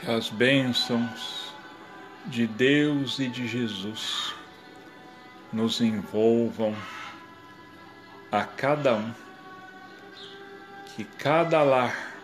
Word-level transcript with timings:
Que 0.00 0.10
as 0.10 0.28
bênçãos 0.28 1.52
de 2.26 2.46
Deus 2.46 3.18
e 3.18 3.28
de 3.28 3.46
Jesus 3.48 4.34
nos 5.52 5.80
envolvam 5.80 6.76
a 8.30 8.44
cada 8.44 8.94
um, 8.94 9.14
que 10.94 11.04
cada 11.04 11.62
lar 11.62 12.14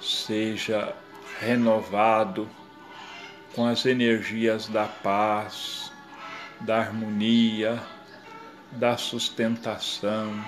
seja 0.00 0.94
renovado 1.40 2.48
com 3.54 3.66
as 3.66 3.84
energias 3.84 4.68
da 4.68 4.86
paz, 4.86 5.92
da 6.60 6.78
harmonia, 6.78 7.82
da 8.72 8.96
sustentação, 8.96 10.44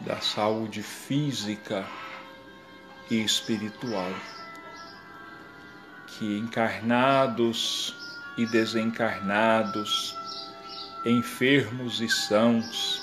da 0.00 0.20
saúde 0.20 0.82
física 0.82 1.86
e 3.10 3.22
espiritual. 3.22 4.12
Que 6.18 6.38
encarnados 6.38 7.94
e 8.36 8.46
desencarnados, 8.46 10.16
enfermos 11.04 12.00
e 12.00 12.08
sãos, 12.08 13.02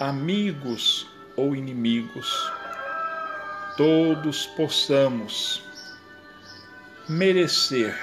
amigos 0.00 1.06
ou 1.36 1.54
inimigos, 1.54 2.28
todos 3.76 4.46
possamos 4.46 5.62
merecer 7.08 7.96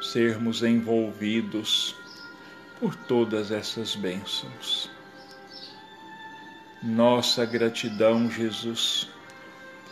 sermos 0.00 0.62
envolvidos 0.62 1.94
por 2.78 2.94
todas 2.94 3.50
essas 3.50 3.94
bênçãos. 3.94 4.90
Nossa 6.82 7.46
gratidão, 7.46 8.30
Jesus, 8.30 9.08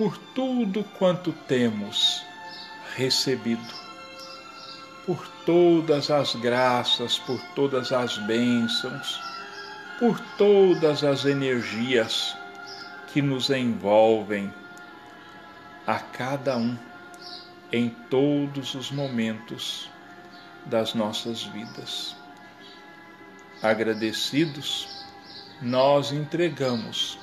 por 0.01 0.17
tudo 0.35 0.83
quanto 0.99 1.31
temos 1.31 2.25
recebido, 2.97 3.75
por 5.05 5.29
todas 5.45 6.11
as 6.11 6.35
graças, 6.37 7.19
por 7.19 7.39
todas 7.55 7.93
as 7.93 8.17
bênçãos, 8.17 9.21
por 9.99 10.19
todas 10.39 11.05
as 11.05 11.27
energias 11.27 12.35
que 13.13 13.21
nos 13.21 13.51
envolvem 13.51 14.51
a 15.87 15.99
cada 15.99 16.57
um 16.57 16.79
em 17.71 17.91
todos 18.09 18.75
os 18.75 18.91
momentos 18.91 19.91
das 20.65 20.95
nossas 20.95 21.43
vidas. 21.43 22.17
Agradecidos, 23.63 25.05
nós 25.61 26.11
entregamos 26.11 27.19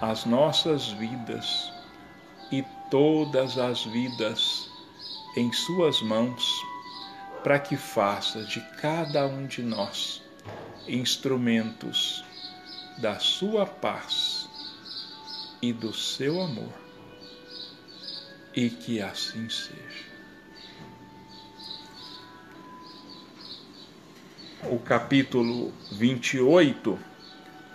as 0.00 0.24
nossas 0.24 0.88
vidas 0.88 1.72
e 2.50 2.64
todas 2.90 3.58
as 3.58 3.84
vidas 3.84 4.68
em 5.36 5.52
Suas 5.52 6.00
mãos, 6.02 6.44
para 7.42 7.58
que 7.58 7.76
faça 7.76 8.42
de 8.44 8.60
cada 8.80 9.26
um 9.26 9.46
de 9.46 9.62
nós 9.62 10.22
instrumentos 10.86 12.24
da 12.98 13.18
Sua 13.18 13.66
paz 13.66 14.48
e 15.60 15.72
do 15.72 15.92
seu 15.92 16.42
amor. 16.42 16.72
E 18.54 18.70
que 18.70 19.00
assim 19.00 19.48
seja. 19.48 20.14
O 24.70 24.78
capítulo 24.78 25.72
28, 25.90 26.98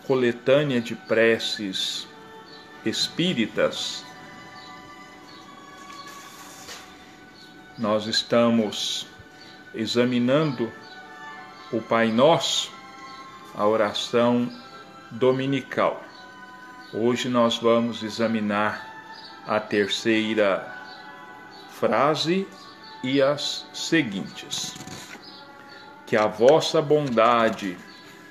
coletânea 0.10 0.82
de 0.82 0.96
preces 0.96 2.08
espíritas, 2.84 4.04
nós 7.78 8.08
estamos 8.08 9.06
examinando 9.72 10.74
o 11.72 11.80
Pai 11.80 12.12
Nosso, 12.12 12.72
a 13.54 13.68
oração 13.68 14.52
dominical. 15.12 16.04
Hoje 16.92 17.30
nós 17.30 17.60
vamos 17.60 18.02
examinar 18.02 18.84
a 19.46 19.60
terceira 19.60 20.76
frase 21.70 22.48
e 23.04 23.22
as 23.22 23.64
seguintes: 23.72 24.74
Que 26.08 26.18
a 26.18 26.26
vossa 26.26 26.82
bondade 26.82 27.78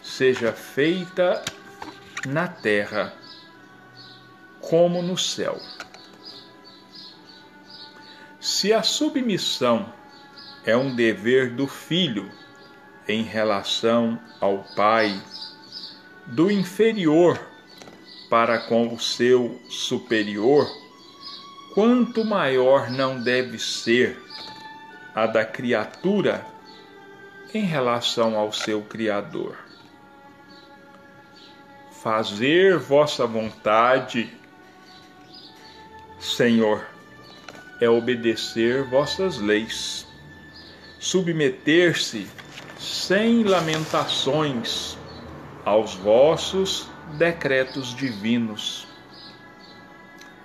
seja 0.02 0.52
feita 0.52 1.40
na 2.26 2.48
terra 2.48 3.12
como 4.60 5.02
no 5.02 5.16
céu. 5.16 5.58
Se 8.40 8.72
a 8.72 8.82
submissão 8.82 9.92
é 10.64 10.76
um 10.76 10.94
dever 10.94 11.50
do 11.50 11.66
filho 11.66 12.30
em 13.06 13.22
relação 13.22 14.20
ao 14.40 14.64
pai, 14.76 15.20
do 16.26 16.50
inferior 16.50 17.40
para 18.28 18.58
com 18.58 18.94
o 18.94 19.00
seu 19.00 19.60
superior, 19.68 20.68
quanto 21.74 22.24
maior 22.24 22.90
não 22.90 23.22
deve 23.22 23.58
ser 23.58 24.20
a 25.14 25.26
da 25.26 25.44
criatura 25.44 26.44
em 27.54 27.64
relação 27.64 28.36
ao 28.36 28.52
seu 28.52 28.82
Criador. 28.82 29.67
Fazer 32.02 32.78
vossa 32.78 33.26
vontade, 33.26 34.32
Senhor, 36.20 36.86
é 37.80 37.90
obedecer 37.90 38.84
vossas 38.84 39.38
leis, 39.38 40.06
submeter-se 41.00 42.28
sem 42.78 43.42
lamentações 43.42 44.96
aos 45.64 45.96
vossos 45.96 46.88
decretos 47.18 47.92
divinos. 47.96 48.86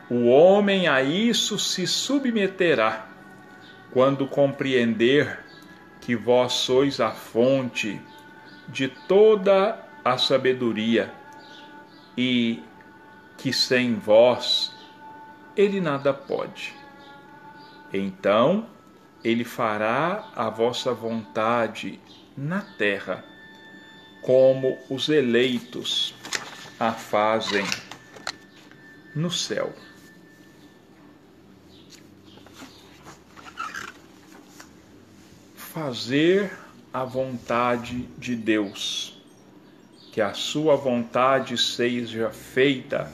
O 0.09 0.29
homem 0.29 0.87
a 0.87 1.03
isso 1.03 1.59
se 1.59 1.85
submeterá 1.85 3.05
quando 3.91 4.25
compreender 4.25 5.39
que 6.01 6.15
vós 6.15 6.53
sois 6.53 6.99
a 6.99 7.11
fonte 7.11 8.01
de 8.67 8.87
toda 8.87 9.77
a 10.03 10.17
sabedoria 10.17 11.21
e 12.17 12.63
que 13.37 13.51
sem 13.51 13.95
vós 13.95 14.71
ele 15.55 15.79
nada 15.79 16.13
pode. 16.13 16.73
Então 17.93 18.67
ele 19.23 19.43
fará 19.43 20.29
a 20.35 20.49
vossa 20.49 20.93
vontade 20.93 21.99
na 22.35 22.61
terra, 22.61 23.23
como 24.21 24.77
os 24.89 25.07
eleitos 25.09 26.13
a 26.79 26.91
fazem 26.91 27.65
no 29.15 29.31
céu. 29.31 29.73
Fazer 35.55 36.51
a 36.93 37.03
vontade 37.03 38.03
de 38.17 38.35
Deus, 38.35 39.12
que 40.13 40.21
a 40.21 40.31
sua 40.31 40.75
vontade 40.75 41.57
seja 41.57 42.29
feita 42.29 43.11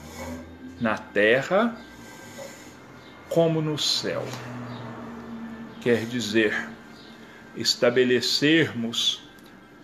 na 0.81 0.97
terra 0.97 1.73
como 3.29 3.61
no 3.61 3.77
céu. 3.77 4.21
Quer 5.79 6.05
dizer, 6.05 6.69
estabelecermos 7.55 9.23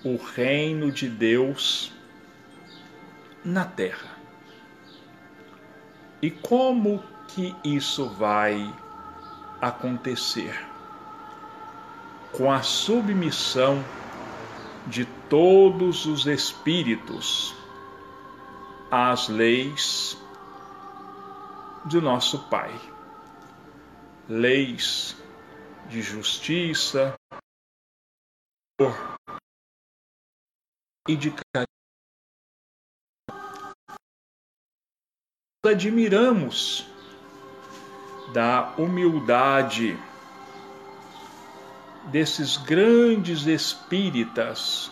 o 0.04 0.18
reino 0.18 0.92
de 0.92 1.08
Deus 1.08 1.94
na 3.46 3.64
terra. 3.64 4.18
E 6.22 6.30
como 6.30 7.02
que 7.30 7.56
isso 7.64 8.10
vai 8.10 8.76
acontecer? 9.62 10.54
Com 12.34 12.52
a 12.52 12.62
submissão 12.62 13.82
de 14.88 15.06
todos 15.30 16.06
os 16.06 16.26
espíritos 16.28 17.56
às 18.92 19.28
leis 19.28 20.18
de 21.86 22.00
nosso 22.00 22.48
Pai. 22.50 22.74
Leis 24.28 25.16
de 25.90 26.02
justiça 26.02 27.16
e 31.08 31.16
de 31.16 31.32
caridade. 31.32 31.66
Admiramos 35.66 36.86
da 38.34 38.76
humildade 38.78 39.98
desses 42.12 42.58
grandes 42.58 43.46
espíritas 43.46 44.92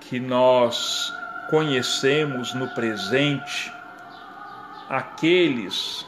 que 0.00 0.20
nós 0.20 1.12
conhecemos 1.48 2.54
no 2.54 2.68
presente, 2.74 3.72
aqueles 4.88 6.06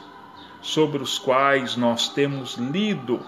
sobre 0.61 1.01
os 1.01 1.17
quais 1.17 1.75
nós 1.75 2.09
temos 2.09 2.55
lido 2.55 3.25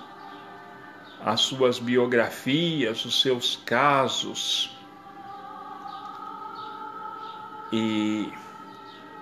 as 1.24 1.42
suas 1.42 1.80
biografias, 1.80 3.03
os 3.03 3.21
seus 3.21 3.56
casos. 3.65 4.71
E 7.71 8.31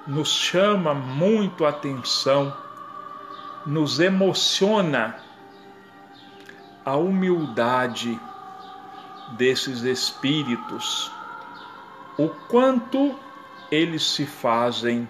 nos 0.06 0.30
chama 0.30 0.94
muito 0.94 1.66
a 1.66 1.70
atenção, 1.70 2.56
nos 3.66 4.00
emociona 4.00 5.16
a 6.86 6.96
humildade 6.96 8.20
desses 9.38 9.84
espíritos, 9.84 11.12
o 12.18 12.30
quanto 12.30 13.18
eles 13.72 14.04
se 14.04 14.26
fazem 14.26 15.08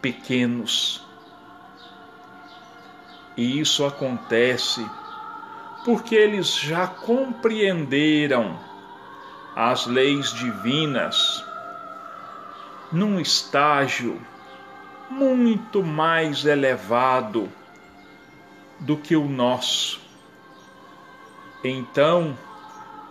pequenos. 0.00 1.02
E 3.36 3.58
isso 3.58 3.84
acontece 3.84 4.84
porque 5.84 6.14
eles 6.14 6.54
já 6.54 6.86
compreenderam 6.86 8.58
as 9.56 9.86
leis 9.86 10.32
divinas 10.32 11.44
num 12.92 13.18
estágio 13.18 14.20
muito 15.10 15.82
mais 15.82 16.44
elevado 16.44 17.50
do 18.78 18.96
que 18.96 19.16
o 19.16 19.28
nosso. 19.28 20.01
Então, 21.64 22.36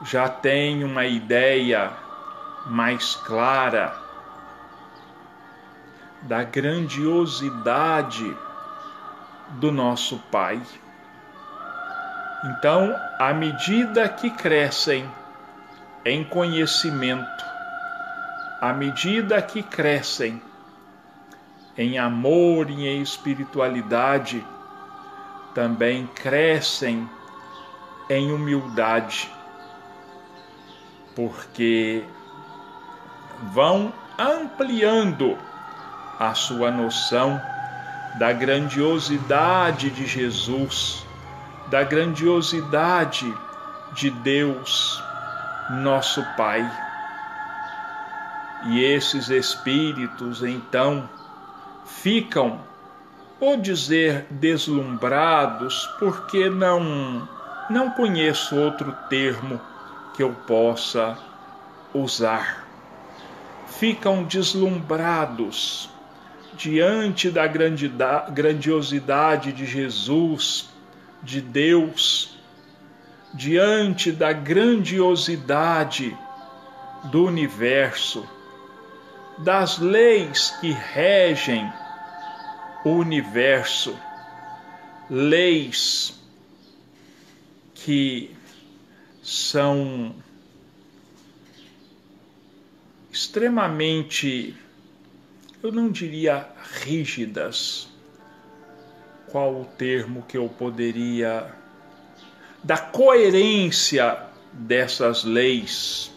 já 0.04 0.28
tem 0.28 0.84
uma 0.84 1.06
ideia 1.06 1.92
mais 2.66 3.16
clara 3.16 3.96
da 6.24 6.44
grandiosidade 6.44 8.36
do 9.52 9.72
nosso 9.72 10.18
Pai. 10.32 10.62
Então, 12.44 12.94
à 13.18 13.34
medida 13.34 14.10
que 14.10 14.30
crescem 14.30 15.10
em 16.04 16.24
conhecimento, 16.24 17.46
à 18.60 18.74
medida 18.74 19.42
que 19.42 19.64
crescem 19.64 20.42
em 21.78 21.98
amor 21.98 22.70
e 22.70 22.88
em 22.88 23.02
espiritualidade, 23.02 24.46
também 25.54 26.06
crescem 26.08 27.10
em 28.12 28.32
humildade, 28.32 29.32
porque 31.16 32.04
vão 33.54 33.94
ampliando 34.18 35.38
a 36.20 36.34
sua 36.34 36.70
noção 36.70 37.42
da 38.20 38.32
grandiosidade 38.32 39.90
de 39.90 40.06
Jesus 40.06 41.06
da 41.72 41.84
grandiosidade 41.86 43.34
de 43.94 44.10
Deus, 44.10 45.02
nosso 45.70 46.22
Pai. 46.36 46.70
E 48.66 48.84
esses 48.84 49.30
espíritos 49.30 50.44
então 50.44 51.10
ficam, 51.86 52.60
ou 53.40 53.56
dizer 53.56 54.28
deslumbrados, 54.30 55.90
porque 55.98 56.50
não 56.50 57.26
não 57.72 57.90
conheço 57.90 58.56
outro 58.56 58.96
termo 59.10 59.60
que 60.14 60.22
eu 60.22 60.32
possa 60.46 61.18
usar. 61.94 62.68
Ficam 63.68 64.24
deslumbrados 64.24 65.90
diante 66.56 67.32
da 67.32 67.48
grandiosidade 67.48 69.52
de 69.54 69.66
Jesus, 69.66 70.70
de 71.24 71.42
Deus 71.42 72.38
diante 73.34 74.12
da 74.12 74.34
grandiosidade 74.34 76.16
do 77.06 77.26
universo, 77.26 78.28
das 79.38 79.80
leis 79.80 80.54
que 80.60 80.72
regem 80.72 81.72
o 82.84 82.90
universo, 82.90 83.98
leis 85.10 86.14
que 87.84 88.30
são 89.24 90.14
extremamente, 93.12 94.56
eu 95.64 95.72
não 95.72 95.90
diria 95.90 96.48
rígidas, 96.84 97.88
qual 99.28 99.62
o 99.62 99.66
termo 99.66 100.24
que 100.28 100.38
eu 100.38 100.48
poderia 100.48 101.52
da 102.64 102.78
coerência 102.78 104.28
dessas 104.54 105.24
leis, 105.24 106.12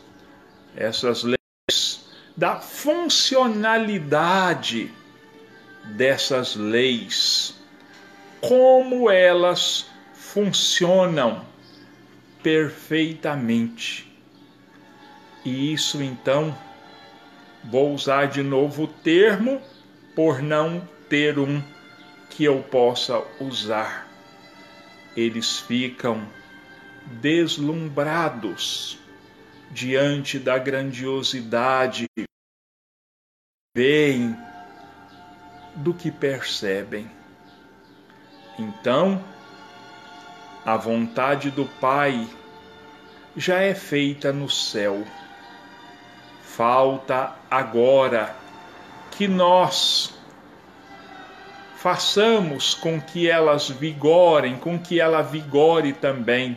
essas 0.76 1.22
leis, 1.22 2.04
da 2.36 2.60
funcionalidade 2.60 4.92
dessas 5.96 6.56
leis, 6.56 7.54
como 8.40 9.08
elas 9.10 9.86
funcionam 10.12 11.53
perfeitamente. 12.44 14.06
E 15.42 15.72
isso 15.72 16.02
então, 16.02 16.56
vou 17.64 17.94
usar 17.94 18.26
de 18.26 18.42
novo 18.42 18.84
o 18.84 18.86
termo 18.86 19.62
por 20.14 20.42
não 20.42 20.86
ter 21.08 21.38
um 21.38 21.62
que 22.28 22.44
eu 22.44 22.62
possa 22.62 23.24
usar. 23.40 24.06
Eles 25.16 25.58
ficam 25.58 26.28
deslumbrados 27.20 28.98
diante 29.70 30.38
da 30.38 30.58
grandiosidade, 30.58 32.06
veem 33.74 34.36
do 35.76 35.94
que 35.94 36.10
percebem. 36.10 37.10
Então, 38.58 39.33
a 40.64 40.76
vontade 40.76 41.50
do 41.50 41.66
Pai 41.66 42.26
já 43.36 43.60
é 43.60 43.74
feita 43.74 44.32
no 44.32 44.48
céu. 44.48 45.04
Falta 46.42 47.34
agora 47.50 48.34
que 49.10 49.28
nós 49.28 50.14
façamos 51.76 52.74
com 52.74 53.00
que 53.00 53.28
elas 53.28 53.68
vigorem, 53.68 54.56
com 54.56 54.78
que 54.78 55.00
ela 55.00 55.20
vigore 55.20 55.92
também 55.92 56.56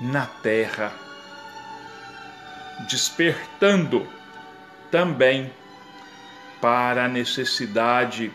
na 0.00 0.26
terra, 0.26 0.92
despertando 2.88 4.04
também 4.90 5.52
para 6.60 7.04
a 7.04 7.08
necessidade 7.08 8.32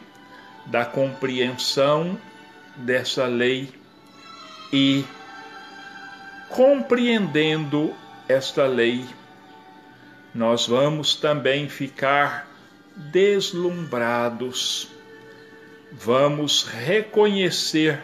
da 0.65 0.85
compreensão 0.85 2.17
dessa 2.77 3.25
lei 3.25 3.73
e 4.71 5.05
compreendendo 6.49 7.95
esta 8.27 8.65
lei, 8.65 9.05
nós 10.33 10.67
vamos 10.67 11.15
também 11.15 11.69
ficar 11.69 12.47
deslumbrados. 12.95 14.89
Vamos 15.91 16.63
reconhecer 16.63 18.03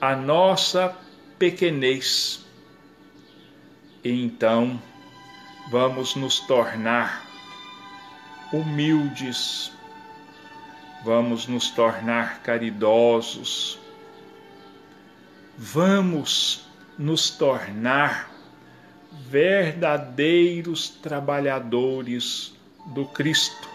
a 0.00 0.16
nossa 0.16 0.96
pequenez. 1.38 2.44
Então 4.02 4.80
vamos 5.70 6.14
nos 6.14 6.40
tornar 6.40 7.24
humildes, 8.52 9.72
vamos 11.04 11.46
nos 11.46 11.70
tornar 11.70 12.40
caridosos, 12.42 13.78
vamos 15.56 16.66
nos 16.98 17.30
tornar 17.30 18.30
verdadeiros 19.28 20.88
trabalhadores 20.88 22.54
do 22.86 23.06
Cristo 23.06 23.74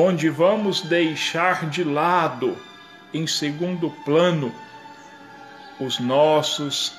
onde 0.00 0.28
vamos 0.28 0.82
deixar 0.82 1.68
de 1.68 1.82
lado, 1.82 2.56
em 3.12 3.26
segundo 3.26 3.90
plano, 4.04 4.54
os 5.80 5.98
nossos 5.98 6.92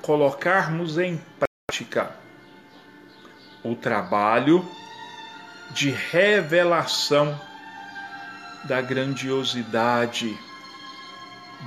colocarmos 0.00 0.98
em 0.98 1.20
prática 1.68 2.16
o 3.64 3.74
trabalho 3.74 4.64
de 5.72 5.90
revelação 5.90 7.38
da 8.64 8.80
grandiosidade 8.80 10.36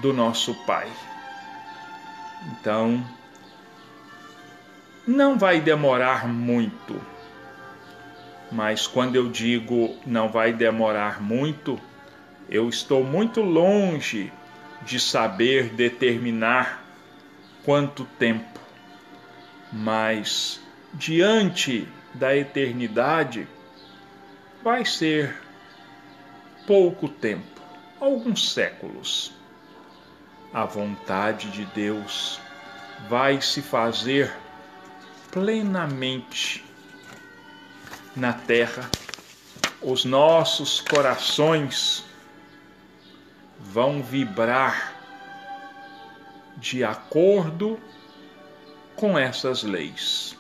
do 0.02 0.14
nosso 0.14 0.54
Pai. 0.66 0.90
Então, 2.48 3.04
não 5.08 5.38
vai 5.38 5.60
demorar 5.62 6.28
muito. 6.28 7.02
mas 8.52 8.86
quando 8.86 9.16
eu 9.16 9.30
digo 9.30 9.96
não 10.06 10.30
vai 10.30 10.52
demorar 10.52 11.22
muito, 11.22 11.80
eu 12.50 12.68
estou 12.68 13.04
muito 13.04 13.42
longe 13.42 14.32
de 14.82 15.00
saber 15.00 15.70
determinar 15.70 16.84
quanto 17.64 18.04
tempo, 18.20 18.60
mas 19.72 20.60
diante 20.94 21.88
da 22.14 22.36
eternidade 22.36 23.48
vai 24.62 24.84
ser 24.84 25.41
pouco 26.66 27.08
tempo, 27.08 27.62
alguns 28.00 28.54
séculos. 28.54 29.32
A 30.54 30.66
vontade 30.66 31.50
de 31.50 31.66
Deus 31.66 32.40
vai 33.08 33.42
se 33.42 33.62
fazer 33.62 34.36
plenamente 35.32 36.64
na 38.16 38.34
terra. 38.34 38.90
Os 39.82 40.04
nossos 40.04 40.82
corações 40.82 42.06
vão 43.60 44.04
vibrar 44.04 44.94
de 46.58 46.84
acordo 46.84 47.80
com 48.96 49.18
essas 49.18 49.64
leis, 49.64 50.38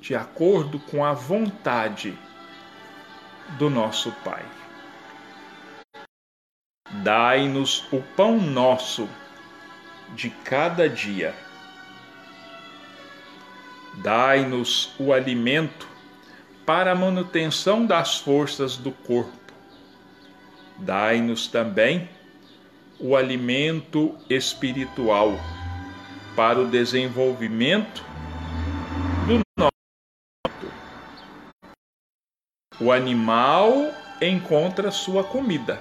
de 0.00 0.14
acordo 0.14 0.80
com 0.80 1.04
a 1.04 1.12
vontade 1.12 2.18
do 3.58 3.70
nosso 3.70 4.10
Pai. 4.24 4.44
Dai-nos 7.06 7.86
o 7.92 8.02
pão 8.16 8.36
nosso 8.36 9.08
de 10.16 10.28
cada 10.28 10.88
dia. 10.88 11.32
Dai-nos 13.98 14.92
o 14.98 15.12
alimento 15.12 15.86
para 16.66 16.90
a 16.90 16.94
manutenção 16.96 17.86
das 17.86 18.18
forças 18.18 18.76
do 18.76 18.90
corpo. 18.90 19.52
Dai-nos 20.78 21.46
também 21.46 22.08
o 22.98 23.14
alimento 23.14 24.18
espiritual 24.28 25.38
para 26.34 26.58
o 26.58 26.66
desenvolvimento 26.66 28.04
do 29.28 29.38
nosso. 29.56 30.72
O 32.80 32.90
animal 32.90 33.94
encontra 34.20 34.90
sua 34.90 35.22
comida, 35.22 35.80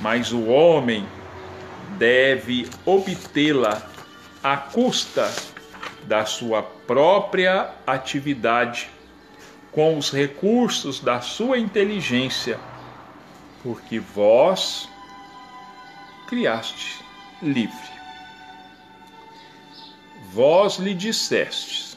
mas 0.00 0.32
o 0.32 0.46
homem 0.46 1.06
deve 1.98 2.68
obtê-la 2.84 3.82
à 4.42 4.56
custa 4.56 5.30
da 6.04 6.24
sua 6.24 6.62
própria 6.62 7.70
atividade, 7.86 8.88
com 9.72 9.98
os 9.98 10.10
recursos 10.10 11.00
da 11.00 11.20
sua 11.20 11.58
inteligência, 11.58 12.58
porque 13.62 13.98
vós 13.98 14.88
criaste 16.26 17.04
livre. 17.42 17.98
Vós 20.32 20.76
lhe 20.76 20.94
dissestes: 20.94 21.96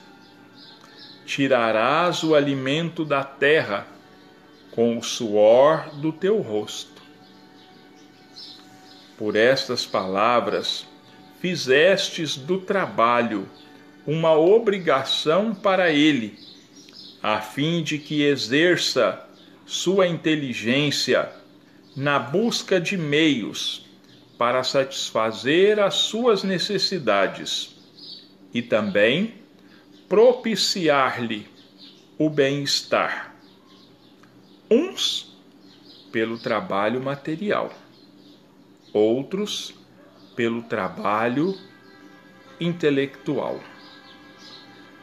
Tirarás 1.26 2.24
o 2.24 2.36
alimento 2.36 3.06
da 3.06 3.24
terra 3.24 3.88
com 4.72 4.98
o 4.98 5.04
suor 5.04 5.90
do 5.96 6.12
teu 6.12 6.42
rosto. 6.42 6.91
Por 9.22 9.36
estas 9.36 9.86
palavras, 9.86 10.88
fizestes 11.40 12.36
do 12.36 12.60
trabalho 12.60 13.48
uma 14.08 14.34
obrigação 14.34 15.54
para 15.54 15.92
ele, 15.92 16.40
a 17.22 17.40
fim 17.40 17.84
de 17.84 18.00
que 18.00 18.24
exerça 18.24 19.24
sua 19.64 20.08
inteligência 20.08 21.32
na 21.96 22.18
busca 22.18 22.82
de 22.82 22.98
meios 22.98 23.86
para 24.40 24.64
satisfazer 24.64 25.80
as 25.80 25.94
suas 25.94 26.42
necessidades 26.42 27.76
e 28.52 28.60
também 28.60 29.36
propiciar-lhe 30.10 31.48
o 32.18 32.28
bem-estar. 32.28 33.36
Uns 34.68 35.32
pelo 36.12 36.40
trabalho 36.40 37.00
material, 37.00 37.72
outros 38.94 39.74
pelo 40.36 40.62
trabalho 40.64 41.58
intelectual. 42.60 43.60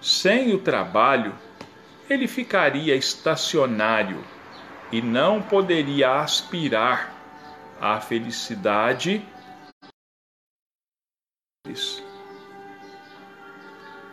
Sem 0.00 0.54
o 0.54 0.59
trabalho, 0.59 1.35
ele 2.09 2.28
ficaria 2.28 2.95
estacionário 2.95 4.25
e 4.90 5.02
não 5.02 5.42
poderia 5.42 6.21
aspirar 6.21 7.14
a 7.80 8.00
felicidade. 8.00 9.26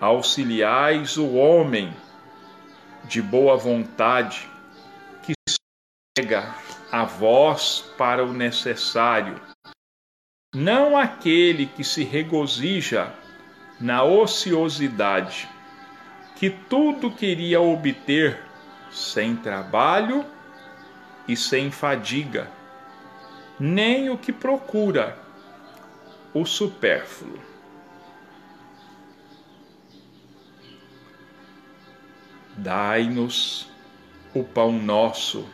Auxiliais 0.02 1.18
o 1.18 1.34
homem 1.36 1.96
de 3.06 3.22
boa 3.22 3.56
vontade 3.56 4.50
que 5.24 5.34
chega 6.18 6.54
a 6.92 7.06
vós 7.06 7.82
para 7.98 8.24
o 8.24 8.34
necessário, 8.34 9.40
não 10.56 10.98
aquele 10.98 11.68
que 11.68 11.84
se 11.84 12.04
regozija 12.04 13.14
na 13.80 14.04
ociosidade, 14.04 15.48
que 16.36 16.50
tudo 16.50 17.12
queria 17.12 17.62
obter 17.62 18.42
sem 18.90 19.36
trabalho 19.36 20.26
e 21.28 21.38
sem 21.38 21.70
fadiga 21.70 22.50
nem 23.60 24.10
o 24.10 24.18
que 24.18 24.34
procura, 24.34 25.18
o 26.34 26.46
supérfluo. 26.46 27.40
Dai-nos 32.58 33.70
o 34.34 34.44
pão 34.44 34.72
nosso 34.72 35.48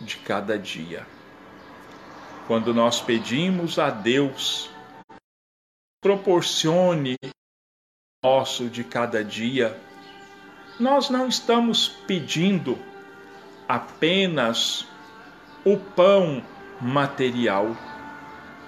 de 0.00 0.16
cada 0.16 0.58
dia. 0.58 1.06
Quando 2.50 2.74
nós 2.74 3.00
pedimos 3.00 3.78
a 3.78 3.90
Deus, 3.90 4.68
proporcione 6.02 7.14
nosso 8.24 8.68
de 8.68 8.82
cada 8.82 9.22
dia, 9.22 9.80
nós 10.80 11.10
não 11.10 11.28
estamos 11.28 11.86
pedindo 12.08 12.76
apenas 13.68 14.84
o 15.64 15.76
pão 15.76 16.44
material. 16.80 17.68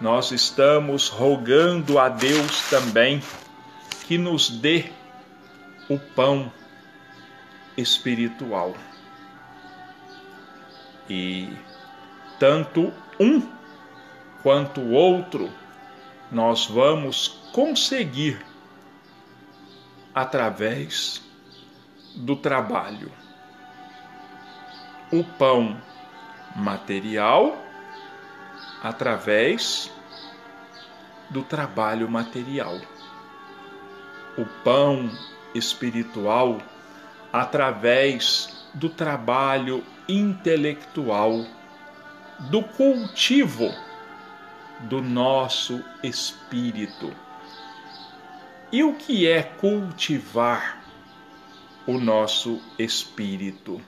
Nós 0.00 0.30
estamos 0.30 1.08
rogando 1.08 1.98
a 1.98 2.08
Deus 2.08 2.70
também 2.70 3.20
que 4.06 4.16
nos 4.16 4.48
dê 4.48 4.92
o 5.88 5.98
pão 5.98 6.52
espiritual. 7.76 8.76
E 11.10 11.52
tanto 12.38 12.92
um 13.18 13.60
quanto 14.42 14.80
o 14.80 14.90
outro 14.90 15.50
nós 16.30 16.66
vamos 16.66 17.28
conseguir 17.52 18.44
através 20.14 21.22
do 22.16 22.34
trabalho. 22.36 23.10
O 25.10 25.22
pão 25.22 25.80
material 26.56 27.56
através 28.82 29.90
do 31.30 31.42
trabalho 31.42 32.10
material. 32.10 32.80
O 34.36 34.44
pão 34.64 35.10
espiritual 35.54 36.58
através 37.32 38.66
do 38.74 38.88
trabalho 38.88 39.84
intelectual, 40.08 41.44
do 42.50 42.62
cultivo 42.62 43.72
do 44.82 45.00
nosso 45.00 45.82
espírito. 46.02 47.14
E 48.70 48.82
o 48.82 48.94
que 48.94 49.28
é 49.28 49.42
cultivar 49.42 50.82
o 51.86 51.98
nosso 51.98 52.60
espírito? 52.78 53.80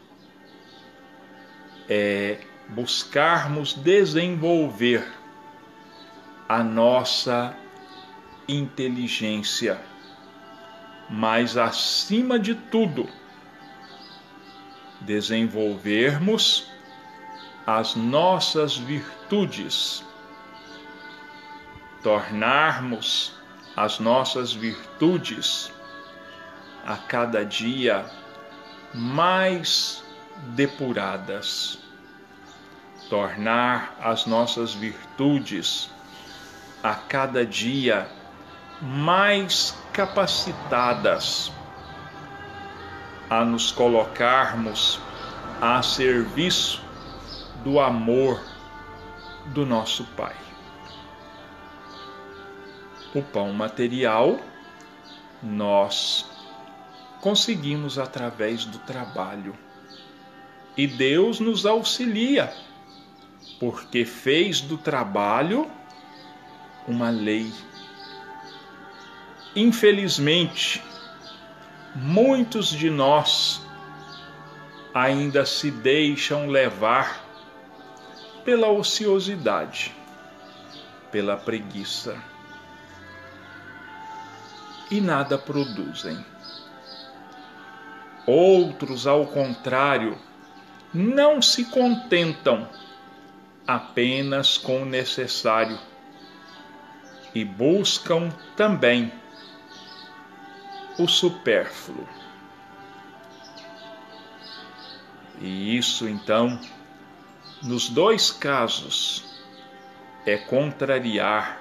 É 1.89 2.41
buscarmos 2.69 3.75
desenvolver 3.75 5.07
a 6.49 6.63
nossa 6.63 7.57
inteligência, 8.49 9.81
mas 11.09 11.57
acima 11.57 12.39
de 12.39 12.55
tudo, 12.55 13.09
desenvolvermos 15.01 16.71
as 17.67 17.95
nossas 17.95 18.77
virtudes, 18.77 20.05
tornarmos 22.05 23.33
as 23.75 23.99
nossas 23.99 24.53
virtudes 24.53 25.73
a 26.87 26.97
cada 26.97 27.45
dia 27.47 28.05
mais 28.93 30.05
depuradas, 30.55 31.79
tornar 33.09 33.97
as 34.01 34.27
nossas 34.27 34.75
virtudes 34.75 35.91
a 36.83 36.95
cada 36.95 37.45
dia 37.47 38.07
mais 38.83 39.75
capacitadas 39.95 41.51
a 43.31 43.43
nos 43.47 43.73
colocarmos 43.73 45.01
a 45.59 45.83
serviço 45.83 46.83
do 47.65 47.81
amor 47.81 48.39
do 49.47 49.65
nosso 49.65 50.05
Pai. 50.17 50.54
O 53.15 53.23
pão 53.23 53.53
material 53.53 54.41
nós 55.41 56.27
conseguimos 57.21 57.97
através 57.97 58.65
do 58.65 58.81
trabalho. 58.81 59.57
E 60.77 60.85
Deus 60.85 61.39
nos 61.39 61.65
auxilia, 61.65 62.53
porque 63.61 64.05
fez 64.05 64.61
do 64.61 64.77
trabalho 64.77 65.71
uma 66.89 67.09
lei. 67.09 67.53
Infelizmente, 69.55 70.83
muitos 71.95 72.69
de 72.69 72.91
nós 72.91 73.65
ainda 74.93 75.47
se 75.47 75.71
deixam 75.71 76.49
levar 76.49 77.25
pela 78.45 78.69
ociosidade, 78.69 79.95
pela 81.13 81.37
preguiça 81.37 82.34
e 84.95 85.01
nada 85.01 85.37
produzem. 85.37 86.25
Outros, 88.25 89.09
ao 89.09 89.27
contrário, 89.27 90.17
não 90.93 91.43
se 91.43 91.65
contentam 91.65 92.69
apenas 93.67 94.57
com 94.57 94.83
o 94.83 94.87
necessário 94.87 95.77
e 97.35 97.45
buscam 97.45 98.31
também 98.57 99.13
o 100.97 101.09
supérfluo. 101.09 102.09
E 105.41 105.77
isso 105.77 106.09
então, 106.09 106.61
nos 107.61 107.89
dois 107.89 108.31
casos, 108.31 109.25
é 110.25 110.37
contrariar 110.37 111.61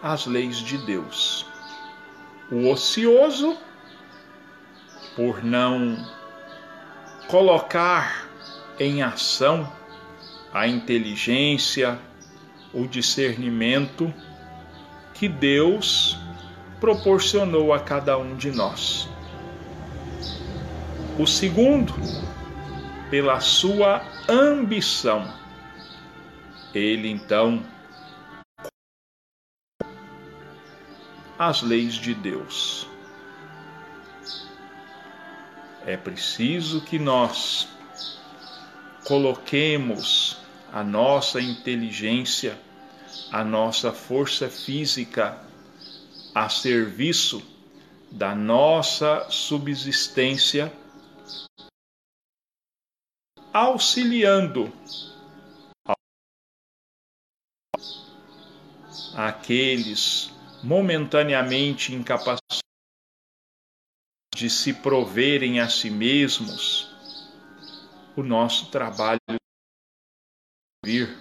as 0.00 0.24
leis 0.24 0.58
de 0.58 0.78
Deus. 0.78 1.51
O 2.52 2.68
ocioso, 2.68 3.56
por 5.16 5.42
não 5.42 5.96
colocar 7.26 8.28
em 8.78 9.02
ação 9.02 9.72
a 10.52 10.68
inteligência, 10.68 11.98
o 12.70 12.86
discernimento 12.86 14.12
que 15.14 15.30
Deus 15.30 16.18
proporcionou 16.78 17.72
a 17.72 17.80
cada 17.80 18.18
um 18.18 18.36
de 18.36 18.50
nós. 18.50 19.08
O 21.18 21.26
segundo, 21.26 21.94
pela 23.10 23.40
sua 23.40 24.02
ambição. 24.28 25.26
Ele 26.74 27.08
então 27.08 27.62
as 31.48 31.60
leis 31.60 31.94
de 31.94 32.14
Deus. 32.14 32.86
É 35.84 35.96
preciso 35.96 36.80
que 36.80 36.98
nós 36.98 37.68
coloquemos 39.04 40.38
a 40.72 40.84
nossa 40.84 41.40
inteligência, 41.40 42.56
a 43.32 43.42
nossa 43.42 43.92
força 43.92 44.48
física 44.48 45.36
a 46.32 46.48
serviço 46.48 47.42
da 48.10 48.34
nossa 48.34 49.28
subsistência, 49.28 50.72
auxiliando 53.52 54.72
aqueles 59.14 60.31
momentaneamente 60.62 61.92
incapacitados 61.92 62.60
de 64.34 64.48
se 64.48 64.72
proverem 64.72 65.60
a 65.60 65.68
si 65.68 65.90
mesmos, 65.90 66.90
o 68.16 68.22
nosso 68.22 68.70
trabalho 68.70 69.18
vir 70.84 71.16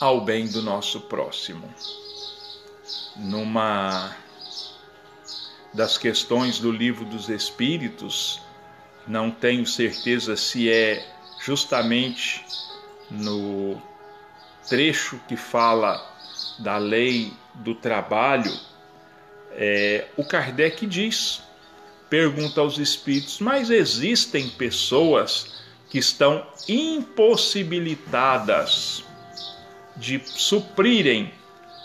ao 0.00 0.20
bem 0.20 0.46
do 0.48 0.62
nosso 0.62 1.00
próximo. 1.02 1.72
Numa 3.16 4.16
das 5.72 5.96
questões 5.96 6.58
do 6.58 6.70
livro 6.70 7.04
dos 7.04 7.28
Espíritos, 7.28 8.40
não 9.06 9.30
tenho 9.30 9.66
certeza 9.66 10.36
se 10.36 10.70
é 10.70 11.06
justamente 11.40 12.44
no 13.10 13.80
trecho 14.68 15.20
que 15.28 15.36
fala 15.36 16.13
da 16.58 16.78
lei 16.78 17.32
do 17.54 17.74
trabalho, 17.74 18.52
é, 19.52 20.06
o 20.16 20.24
Kardec 20.24 20.86
diz, 20.86 21.42
pergunta 22.10 22.60
aos 22.60 22.78
espíritos, 22.78 23.40
mas 23.40 23.70
existem 23.70 24.48
pessoas 24.48 25.54
que 25.88 25.98
estão 25.98 26.44
impossibilitadas 26.68 29.04
de 29.96 30.20
suprirem 30.24 31.32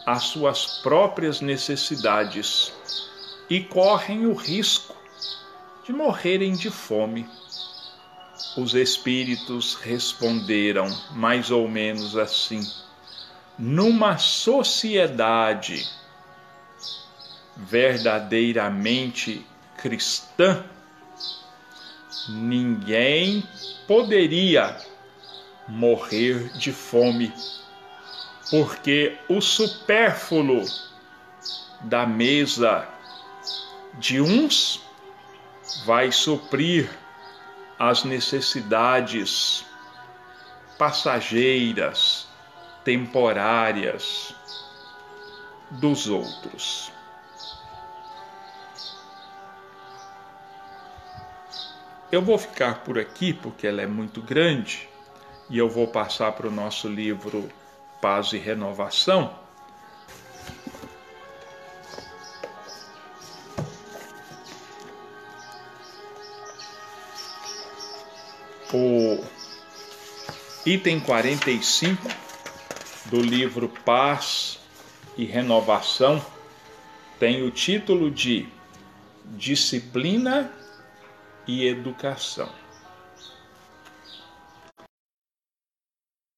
às 0.06 0.24
suas 0.24 0.80
próprias 0.82 1.40
necessidades 1.42 2.74
e 3.50 3.62
correm 3.62 4.26
o 4.26 4.34
risco 4.34 4.96
de 5.86 5.94
morrerem 5.94 6.54
de 6.54 6.72
fome. 6.72 7.28
Os 8.58 8.74
espíritos 8.74 9.76
responderam 9.76 10.88
mais 11.12 11.52
ou 11.52 11.68
menos 11.68 12.18
assim: 12.18 12.62
numa 13.60 14.18
sociedade 14.18 15.86
verdadeiramente 17.58 19.46
cristã, 19.78 20.64
ninguém 22.30 23.46
poderia 23.86 24.78
morrer 25.68 26.50
de 26.58 26.72
fome 26.72 27.34
porque 28.50 29.18
o 29.28 29.42
supérfluo 29.42 30.66
da 31.82 32.06
mesa 32.06 32.88
de 34.00 34.22
uns 34.22 34.82
vai 35.86 36.12
suprir 36.12 36.90
as 37.78 38.04
necessidades 38.04 39.66
passageiras, 40.78 42.29
temporárias 42.90 44.34
dos 45.70 46.10
outros. 46.10 46.92
Eu 52.12 52.24
vou 52.24 52.40
ficar 52.40 52.84
por 52.84 52.98
aqui 52.98 53.32
porque 53.32 53.68
ela 53.68 53.84
é 53.84 53.86
muito 53.86 54.24
grande 54.24 54.90
e 55.52 55.60
eu 55.60 55.70
vou 55.70 55.86
passar 55.86 56.32
para 56.32 56.48
o 56.48 56.52
nosso 56.52 56.88
livro 56.88 57.48
paz 58.02 58.34
e 58.34 58.40
renovação. 58.40 59.38
O 68.74 69.24
item 70.66 71.00
45 71.00 72.29
do 73.10 73.22
livro 73.22 73.68
Paz 73.84 74.60
e 75.18 75.26
Renovação 75.26 76.24
tem 77.20 77.42
o 77.42 77.50
título 77.50 78.12
de 78.12 78.48
Disciplina 79.26 80.52
e 81.48 81.66
Educação. 81.66 82.50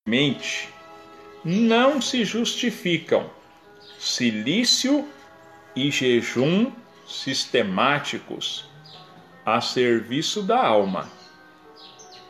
Mente 0.07 0.69
não 1.43 2.01
se 2.01 2.23
justificam 2.23 3.29
silício 3.99 5.07
e 5.75 5.91
jejum 5.91 6.71
sistemáticos 7.05 8.69
a 9.45 9.59
serviço 9.59 10.41
da 10.41 10.65
alma. 10.65 11.09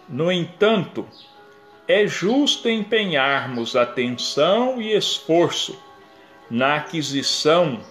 No 0.09 0.31
entanto, 0.31 1.07
é 1.91 2.07
justo 2.07 2.69
empenharmos 2.69 3.75
atenção 3.75 4.81
e 4.81 4.95
esforço 4.95 5.77
na 6.49 6.77
aquisição 6.77 7.81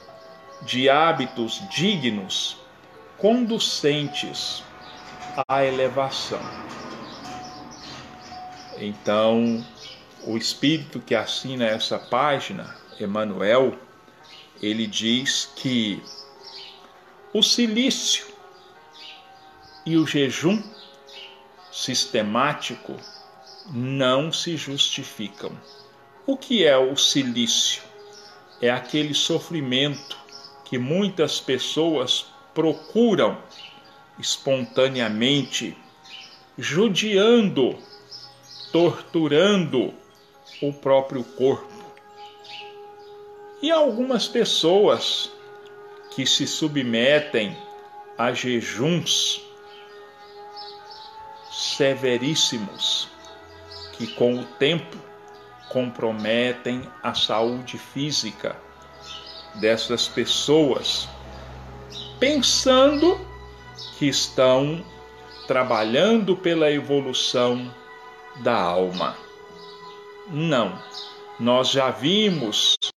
de 0.63 0.89
hábitos 0.89 1.63
dignos 1.69 2.57
conducentes 3.19 4.65
à 5.47 5.67
elevação. 5.67 6.41
Então, 8.79 9.63
o 10.25 10.39
espírito 10.39 10.99
que 10.99 11.15
assina 11.15 11.67
essa 11.67 11.99
página, 11.99 12.75
Emmanuel, 12.99 13.79
ele 14.63 14.87
diz 14.87 15.53
que 15.57 16.03
o 17.35 17.43
silício 17.43 18.27
e 19.85 19.99
o 19.99 20.07
jejum 20.07 20.63
sistemático 21.71 22.97
não 23.73 24.33
se 24.33 24.57
justificam. 24.57 25.53
O 26.27 26.37
que 26.37 26.64
é 26.64 26.77
o 26.79 26.96
silício? 26.96 27.83
É 28.61 28.70
aquele 28.70 29.14
sofrimento 29.14 30.18
que 30.64 30.79
muitas 30.79 31.40
pessoas 31.40 32.27
procuram 32.55 33.38
espontaneamente, 34.18 35.77
judiando, 36.57 37.79
torturando 38.70 39.94
o 40.62 40.73
próprio 40.73 41.25
corpo. 41.25 41.68
E 43.62 43.70
algumas 43.70 44.29
pessoas 44.29 45.31
que 46.14 46.27
se 46.27 46.46
submetem 46.46 47.57
a 48.16 48.33
jejuns 48.33 49.42
severíssimos, 51.51 53.09
que 54.01 54.07
com 54.07 54.41
o 54.41 54.45
tempo 54.47 54.97
comprometem 55.69 56.89
a 57.03 57.13
saúde 57.13 57.77
física 57.77 58.57
dessas 59.57 60.09
pessoas, 60.09 61.07
pensando 62.19 63.21
que 63.99 64.09
estão 64.09 64.83
trabalhando 65.47 66.35
pela 66.35 66.71
evolução 66.73 67.71
da 68.43 68.59
alma. 68.59 69.15
Não, 70.29 70.83
nós 71.39 71.69
já 71.69 71.91
vimos 71.91 72.77
no 72.81 72.91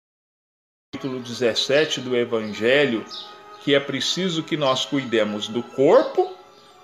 capítulo 0.94 1.20
17 1.20 2.00
do 2.00 2.16
Evangelho 2.16 3.04
que 3.62 3.76
é 3.76 3.80
preciso 3.82 4.42
que 4.42 4.56
nós 4.56 4.86
cuidemos 4.86 5.50
do 5.50 5.62
corpo 5.62 6.34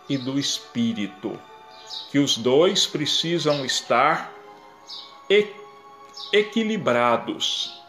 e 0.09 0.17
do 0.17 0.37
espírito, 0.37 1.39
que 2.11 2.19
os 2.19 2.37
dois 2.37 2.87
precisam 2.87 3.65
estar 3.65 4.33
equilibrados, 6.33 7.79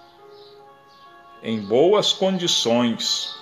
em 1.42 1.60
boas 1.60 2.12
condições. 2.12 3.34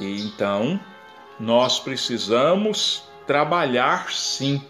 E 0.00 0.20
então, 0.22 0.80
nós 1.38 1.78
precisamos 1.78 3.04
trabalhar 3.26 4.10
sim 4.12 4.60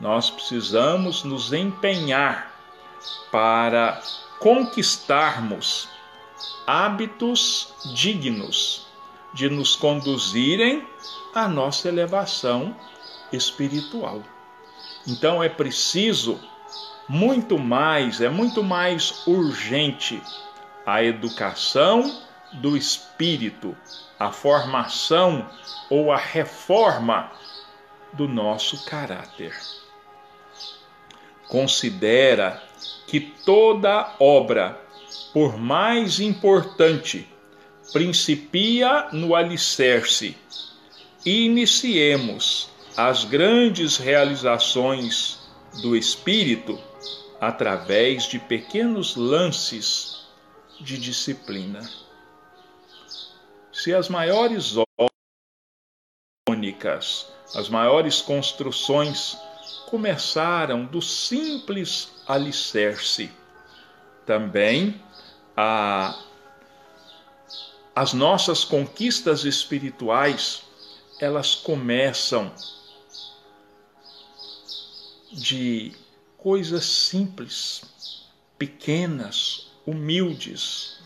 nós 0.00 0.28
precisamos 0.28 1.24
nos 1.24 1.52
empenhar 1.52 2.54
para 3.30 4.00
conquistarmos 4.38 5.88
hábitos 6.66 7.72
dignos 7.94 8.86
de 9.32 9.48
nos 9.48 9.74
conduzirem 9.74 10.86
à 11.34 11.48
nossa 11.48 11.88
elevação 11.88 12.76
espiritual. 13.32 14.22
Então 15.06 15.42
é 15.42 15.48
preciso 15.48 16.40
muito 17.08 17.58
mais, 17.58 18.20
é 18.20 18.28
muito 18.28 18.62
mais 18.62 19.26
urgente 19.26 20.22
a 20.84 21.02
educação 21.02 22.22
do 22.54 22.76
espírito, 22.76 23.76
a 24.18 24.30
formação 24.30 25.48
ou 25.90 26.12
a 26.12 26.16
reforma 26.16 27.30
do 28.12 28.26
nosso 28.26 28.84
caráter 28.84 29.54
considera 31.48 32.62
que 33.06 33.20
toda 33.20 34.14
obra, 34.18 34.80
por 35.32 35.56
mais 35.56 36.20
importante, 36.20 37.28
principia 37.92 39.08
no 39.12 39.34
alicerce 39.34 40.36
iniciemos 41.24 42.68
as 42.96 43.24
grandes 43.24 43.98
realizações 43.98 45.38
do 45.82 45.94
espírito 45.94 46.80
através 47.38 48.24
de 48.24 48.38
pequenos 48.38 49.14
lances 49.16 50.26
de 50.80 50.96
disciplina. 50.96 51.86
Se 53.70 53.92
as 53.92 54.08
maiores 54.08 54.76
obras, 56.48 57.26
as 57.54 57.68
maiores 57.68 58.22
construções 58.22 59.36
começaram 59.90 60.86
do 60.86 61.02
simples 61.02 62.08
alicerce. 62.26 63.30
Também 64.24 65.00
a, 65.54 66.18
as 67.94 68.14
nossas 68.14 68.64
conquistas 68.64 69.44
espirituais, 69.44 70.62
elas 71.20 71.54
começam 71.54 72.50
de 75.36 75.92
coisas 76.38 76.86
simples, 76.86 78.26
pequenas, 78.58 79.70
humildes. 79.86 80.98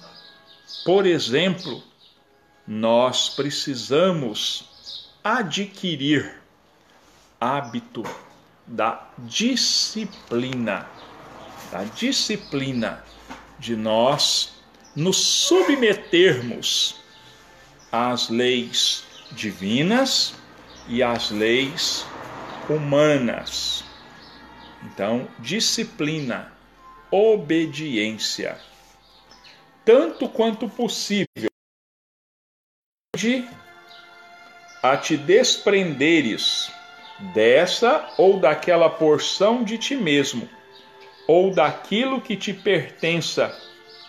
Por 0.85 1.05
exemplo, 1.05 1.83
nós 2.67 3.29
precisamos 3.29 5.09
adquirir 5.25 6.41
hábito 7.41 8.05
da 8.67 9.11
disciplina, 9.19 10.89
da 11.73 11.83
disciplina 11.83 13.05
de 13.59 13.75
nós 13.75 14.53
nos 14.95 15.17
submetermos 15.17 16.97
às 17.91 18.29
leis 18.29 19.03
divinas 19.33 20.35
e 20.87 21.03
às 21.03 21.31
leis 21.31 22.07
humanas. 22.69 23.90
Então, 24.83 25.29
disciplina, 25.39 26.53
obediência, 27.11 28.59
tanto 29.85 30.29
quanto 30.29 30.69
possível, 30.69 31.51
de 33.17 33.47
a 34.83 34.97
te 34.97 35.17
desprenderes 35.17 36.73
dessa 37.35 38.09
ou 38.17 38.41
daquela 38.41 38.89
porção 38.89 39.63
de 39.63 39.77
ti 39.77 39.95
mesmo, 39.95 40.49
ou 41.29 41.53
daquilo 41.53 42.21
que 42.21 42.37
te 42.37 42.53
pertença, 42.55 43.55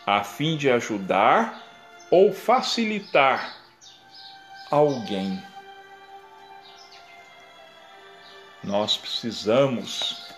a 0.06 0.24
fim 0.24 0.56
de 0.56 0.70
ajudar 0.70 1.62
ou 2.10 2.34
facilitar 2.34 3.58
alguém. 4.70 5.42
Nós 8.64 8.96
precisamos 8.96 10.31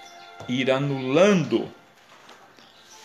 ir 0.48 0.72
anulando 0.72 1.72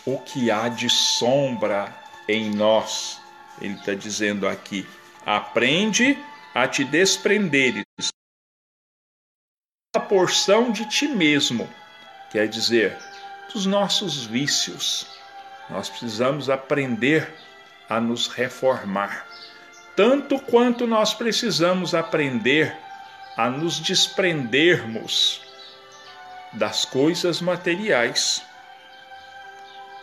o 0.05 0.17
que 0.19 0.49
há 0.49 0.67
de 0.69 0.89
sombra 0.89 1.95
em 2.27 2.49
nós. 2.51 3.19
Ele 3.61 3.73
está 3.73 3.93
dizendo 3.93 4.47
aqui: 4.47 4.87
aprende 5.25 6.17
a 6.53 6.67
te 6.67 6.83
desprenderes 6.83 7.83
a 9.95 9.99
porção 9.99 10.71
de 10.71 10.85
ti 10.85 11.07
mesmo, 11.07 11.69
quer 12.31 12.47
dizer, 12.47 12.97
dos 13.51 13.65
nossos 13.65 14.25
vícios. 14.25 15.07
Nós 15.69 15.89
precisamos 15.89 16.49
aprender 16.49 17.31
a 17.87 17.99
nos 17.99 18.27
reformar, 18.27 19.27
tanto 19.95 20.39
quanto 20.39 20.87
nós 20.87 21.13
precisamos 21.13 21.93
aprender 21.93 22.75
a 23.35 23.49
nos 23.49 23.79
desprendermos 23.79 25.41
das 26.53 26.85
coisas 26.85 27.41
materiais, 27.41 28.41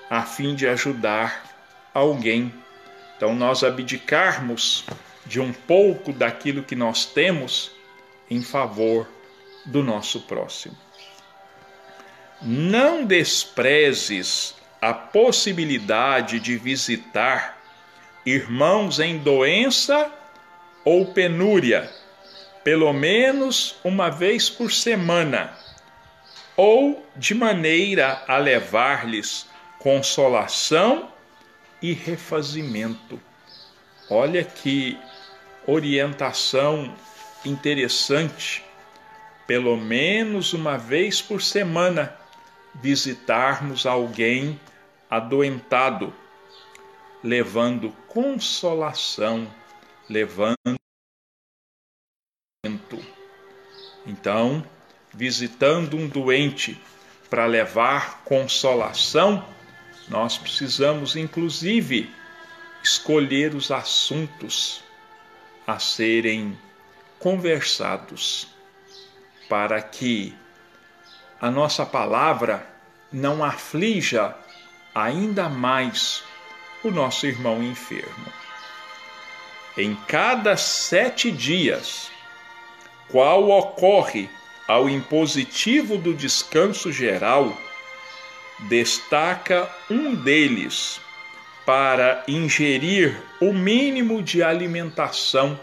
a 0.09 0.23
fim 0.23 0.55
de 0.55 0.67
ajudar 0.67 1.45
alguém. 1.93 2.53
Então, 3.17 3.35
nós 3.35 3.65
abdicarmos 3.65 4.85
de 5.25 5.41
um 5.41 5.53
pouco 5.53 6.13
daquilo 6.13 6.63
que 6.63 6.77
nós 6.77 7.07
temos 7.07 7.73
em 8.31 8.43
favor 8.43 9.09
do 9.65 9.83
nosso 9.83 10.21
próximo. 10.21 10.77
Não 12.41 13.05
desprezes 13.05 14.55
a 14.81 14.93
possibilidade 14.93 16.39
de 16.39 16.57
visitar 16.57 17.59
irmãos 18.25 19.01
em 19.01 19.19
doença 19.19 20.13
ou 20.85 21.07
penúria, 21.07 21.91
pelo 22.63 22.93
menos 22.93 23.77
uma 23.83 24.11
vez 24.11 24.51
por 24.51 24.71
semana, 24.71 25.57
ou 26.57 27.07
de 27.17 27.35
maneira 27.35 28.25
a 28.27 28.39
levar-lhes 28.39 29.47
consolação 29.79 31.13
e 31.83 31.93
refazimento. 31.93 33.21
Olha 34.09 34.43
que 34.43 34.99
orientação 35.67 36.95
interessante, 37.45 38.65
pelo 39.47 39.77
menos 39.77 40.53
uma 40.53 40.79
vez 40.79 41.21
por 41.21 41.43
semana, 41.43 42.17
visitarmos 42.75 43.85
alguém 43.85 44.61
adoentado, 45.11 46.13
levando 47.23 47.91
consolação, 48.09 49.53
levando. 50.09 50.57
Então, 54.05 54.65
visitando 55.17 55.97
um 55.97 56.07
doente 56.07 56.79
para 57.31 57.47
levar 57.47 58.23
consolação, 58.23 59.45
nós 60.09 60.37
precisamos, 60.37 61.17
inclusive, 61.17 62.15
escolher 62.83 63.55
os 63.55 63.71
assuntos 63.71 64.85
a 65.67 65.79
serem 65.79 66.57
conversados, 67.19 68.47
para 69.49 69.81
que 69.81 70.35
a 71.41 71.51
nossa 71.51 71.85
palavra 71.85 72.67
não 73.11 73.43
aflija 73.43 74.37
ainda 74.95 75.49
mais 75.49 76.23
o 76.85 76.91
nosso 76.91 77.27
irmão 77.27 77.63
enfermo. 77.63 78.33
Em 79.77 79.95
cada 80.07 80.57
sete 80.57 81.31
dias, 81.31 82.11
qual 83.09 83.51
ocorre 83.51 84.31
ao 84.67 84.89
impositivo 84.89 85.97
do 85.97 86.13
descanso 86.13 86.91
geral, 86.91 87.57
destaca 88.69 89.69
um 89.91 90.15
deles 90.15 91.01
para 91.65 92.23
ingerir 92.27 93.21
o 93.41 93.53
mínimo 93.53 94.23
de 94.23 94.43
alimentação, 94.43 95.59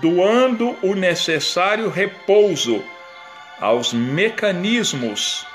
doando 0.00 0.76
o 0.82 0.94
necessário 0.94 1.88
repouso 1.88 2.84
aos 3.58 3.92
mecanismos 3.92 5.46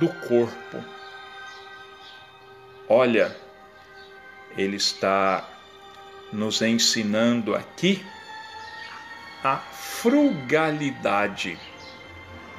do 0.00 0.08
corpo. 0.08 0.84
Olha, 2.88 3.34
ele 4.56 4.76
está 4.76 5.48
nos 6.32 6.62
ensinando 6.62 7.54
aqui 7.54 8.04
a 9.44 9.56
frugalidade. 10.02 11.56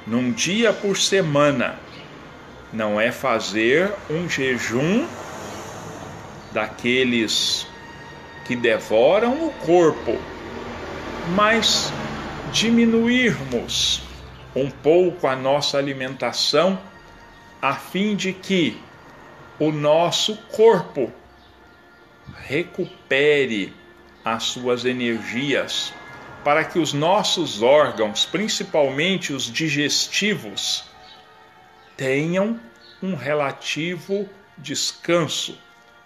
Num 0.06 0.32
dia 0.32 0.72
por 0.72 0.96
semana, 0.96 1.78
não 2.72 2.98
é 2.98 3.12
fazer 3.12 3.92
um 4.08 4.26
jejum 4.26 5.06
daqueles 6.52 7.66
que 8.46 8.56
devoram 8.56 9.46
o 9.46 9.52
corpo, 9.66 10.18
mas 11.36 11.92
diminuirmos 12.50 14.02
um 14.56 14.70
pouco 14.70 15.26
a 15.26 15.36
nossa 15.36 15.76
alimentação 15.76 16.80
a 17.60 17.74
fim 17.74 18.16
de 18.16 18.32
que 18.32 18.80
o 19.58 19.70
nosso 19.70 20.34
corpo 20.50 21.12
recupere 22.46 23.74
as 24.24 24.44
suas 24.44 24.86
energias, 24.86 25.92
para 26.44 26.64
que 26.64 26.78
os 26.78 26.92
nossos 26.92 27.62
órgãos, 27.62 28.26
principalmente 28.26 29.32
os 29.32 29.50
digestivos, 29.50 30.84
tenham 31.96 32.60
um 33.02 33.14
relativo 33.14 34.28
descanso, 34.58 35.58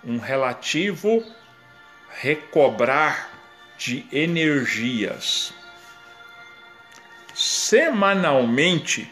um 0.05 0.19
relativo 0.19 1.25
recobrar 2.21 3.31
de 3.77 4.07
energias. 4.13 5.53
Semanalmente, 7.35 9.11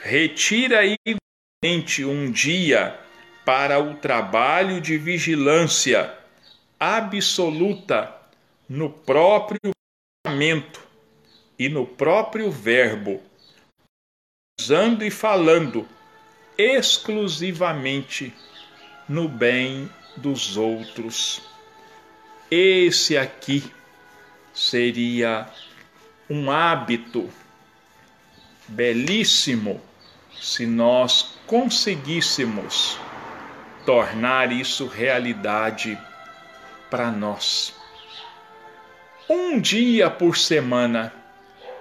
retira 0.00 0.82
igualmente 0.84 2.04
um 2.04 2.30
dia 2.30 2.98
para 3.44 3.78
o 3.78 3.94
trabalho 3.94 4.80
de 4.80 4.98
vigilância 4.98 6.12
absoluta 6.78 8.14
no 8.68 8.90
próprio 8.90 9.73
pensamento 10.34 10.80
e 11.58 11.68
no 11.68 11.86
próprio 11.86 12.50
verbo, 12.50 13.22
usando 14.60 15.04
e 15.04 15.10
falando 15.10 15.88
exclusivamente 16.58 18.34
no 19.08 19.28
bem 19.28 19.88
dos 20.16 20.56
outros. 20.56 21.40
Esse 22.50 23.16
aqui 23.16 23.62
seria 24.52 25.48
um 26.28 26.50
hábito 26.50 27.30
belíssimo 28.66 29.80
se 30.40 30.66
nós 30.66 31.36
conseguíssemos 31.46 32.98
tornar 33.86 34.50
isso 34.50 34.86
realidade 34.86 35.98
para 36.90 37.10
nós. 37.10 37.83
Um 39.28 39.58
dia 39.58 40.10
por 40.10 40.36
semana, 40.36 41.12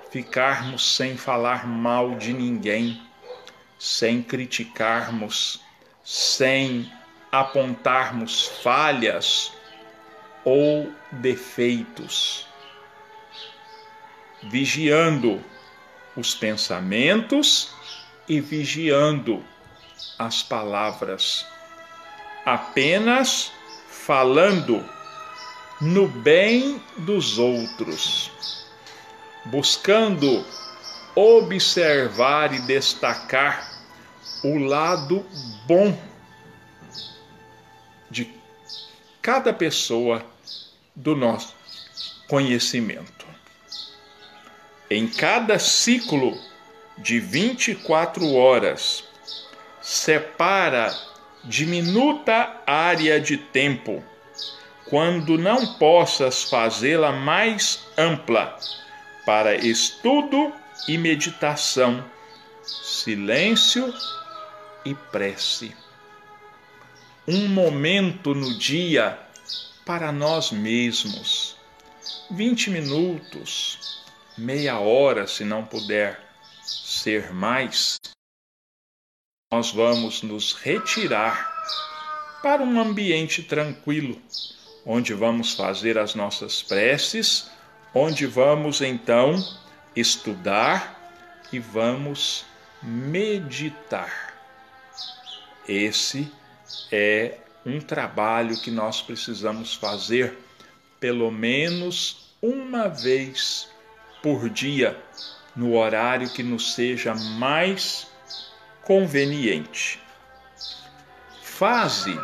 ficarmos 0.09 0.95
sem 0.95 1.17
falar 1.17 1.67
mal 1.67 2.15
de 2.15 2.31
ninguém, 2.31 3.01
sem 3.77 4.23
criticarmos, 4.23 5.61
sem 6.05 6.89
apontarmos 7.31 8.47
falhas 8.63 9.51
ou 10.45 10.89
defeitos, 11.11 12.47
vigiando 14.43 15.43
os 16.15 16.33
pensamentos 16.33 17.71
e 18.27 18.39
vigiando 18.39 19.43
as 20.17 20.41
palavras 20.41 21.45
apenas 22.45 23.51
falando 23.89 24.83
no 25.83 26.07
bem 26.07 26.81
dos 26.99 27.37
outros, 27.37 28.31
buscando 29.43 30.45
observar 31.13 32.53
e 32.53 32.59
destacar 32.61 33.69
o 34.45 34.57
lado 34.57 35.25
bom 35.67 35.97
de 38.09 38.33
cada 39.21 39.51
pessoa 39.51 40.25
do 40.95 41.17
nosso 41.17 41.53
conhecimento. 42.29 43.25
Em 44.89 45.05
cada 45.05 45.59
ciclo 45.59 46.39
de 46.97 47.19
24 47.19 48.33
horas, 48.33 49.03
separa 49.81 50.95
diminuta 51.43 52.61
área 52.65 53.19
de 53.19 53.35
tempo, 53.35 54.01
quando 54.93 55.39
não 55.39 55.73
possas 55.79 56.43
fazê-la 56.43 57.11
mais 57.11 57.83
ampla, 57.97 58.59
para 59.25 59.55
estudo 59.55 60.53
e 60.87 60.99
meditação, 60.99 62.07
silêncio 62.61 63.91
e 64.85 64.93
prece. 64.93 65.75
Um 67.27 67.47
momento 67.47 68.35
no 68.35 68.55
dia 68.55 69.17
para 69.83 70.11
nós 70.11 70.51
mesmos, 70.51 71.57
20 72.29 72.69
minutos, 72.69 74.03
meia 74.37 74.77
hora, 74.77 75.25
se 75.25 75.43
não 75.43 75.65
puder 75.65 76.21
ser 76.63 77.33
mais. 77.33 77.97
Nós 79.51 79.71
vamos 79.71 80.21
nos 80.21 80.53
retirar 80.53 81.51
para 82.43 82.61
um 82.61 82.79
ambiente 82.79 83.41
tranquilo, 83.41 84.21
onde 84.85 85.13
vamos 85.13 85.53
fazer 85.53 85.97
as 85.97 86.15
nossas 86.15 86.61
preces, 86.61 87.49
onde 87.93 88.25
vamos 88.25 88.81
então 88.81 89.35
estudar 89.95 91.11
e 91.51 91.59
vamos 91.59 92.45
meditar. 92.81 94.33
Esse 95.67 96.31
é 96.91 97.37
um 97.65 97.79
trabalho 97.79 98.59
que 98.59 98.71
nós 98.71 99.01
precisamos 99.01 99.73
fazer 99.75 100.37
pelo 100.99 101.31
menos 101.31 102.33
uma 102.41 102.87
vez 102.87 103.69
por 104.21 104.49
dia, 104.49 104.97
no 105.55 105.77
horário 105.77 106.29
que 106.29 106.43
nos 106.43 106.73
seja 106.73 107.13
mais 107.13 108.07
conveniente. 108.83 110.01
Faze 111.41 112.17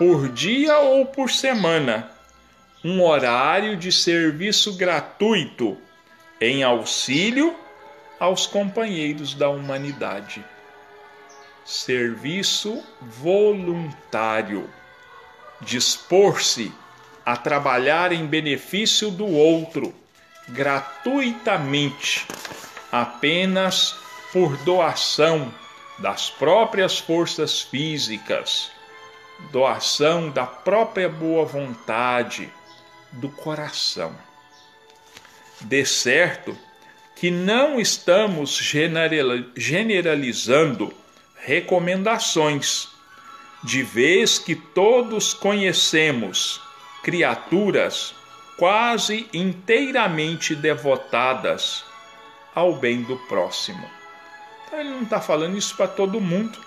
por 0.00 0.30
dia 0.30 0.78
ou 0.78 1.04
por 1.04 1.30
semana 1.30 2.10
um 2.82 3.02
horário 3.02 3.76
de 3.76 3.92
serviço 3.92 4.72
gratuito 4.72 5.76
em 6.40 6.62
auxílio 6.62 7.54
aos 8.18 8.46
companheiros 8.46 9.34
da 9.34 9.50
humanidade. 9.50 10.42
Serviço 11.66 12.82
voluntário. 13.02 14.70
Dispor-se 15.60 16.72
a 17.26 17.36
trabalhar 17.36 18.10
em 18.10 18.26
benefício 18.26 19.10
do 19.10 19.26
outro, 19.26 19.94
gratuitamente, 20.48 22.26
apenas 22.90 23.94
por 24.32 24.56
doação 24.64 25.52
das 25.98 26.30
próprias 26.30 26.98
forças 26.98 27.60
físicas, 27.60 28.72
doação 29.50 30.30
da 30.30 30.46
própria 30.46 31.08
boa 31.08 31.44
vontade, 31.44 32.50
do 33.12 33.28
coração. 33.28 34.14
De 35.60 35.84
certo 35.84 36.56
que 37.16 37.30
não 37.30 37.78
estamos 37.80 38.56
generalizando 39.56 40.92
recomendações, 41.36 42.88
de 43.62 43.82
vez 43.82 44.38
que 44.38 44.54
todos 44.54 45.34
conhecemos 45.34 46.60
criaturas 47.02 48.14
quase 48.56 49.28
inteiramente 49.32 50.54
devotadas 50.54 51.84
ao 52.54 52.74
bem 52.74 53.02
do 53.02 53.16
próximo. 53.28 53.88
Então 54.66 54.80
ele 54.80 54.90
não 54.90 55.02
está 55.02 55.20
falando 55.20 55.56
isso 55.58 55.76
para 55.76 55.88
todo 55.88 56.20
mundo, 56.20 56.58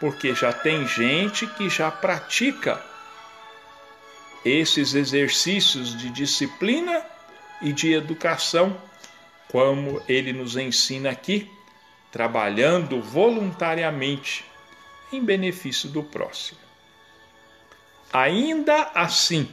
porque 0.00 0.34
já 0.34 0.52
tem 0.52 0.88
gente 0.88 1.46
que 1.46 1.68
já 1.68 1.90
pratica 1.90 2.82
esses 4.44 4.94
exercícios 4.94 5.96
de 5.96 6.08
disciplina 6.08 7.04
e 7.60 7.72
de 7.72 7.92
educação, 7.92 8.80
como 9.48 10.02
ele 10.08 10.32
nos 10.32 10.56
ensina 10.56 11.10
aqui, 11.10 11.50
trabalhando 12.10 13.02
voluntariamente 13.02 14.44
em 15.12 15.22
benefício 15.22 15.88
do 15.90 16.02
próximo. 16.02 16.58
Ainda 18.12 18.90
assim, 18.94 19.48